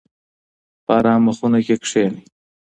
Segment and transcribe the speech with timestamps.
[0.85, 2.19] په ارامه خونه کې کښینئ.